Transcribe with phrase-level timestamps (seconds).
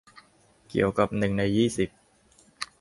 [0.69, 1.89] เกี่ยวกับหนึ่งในยี่สิบ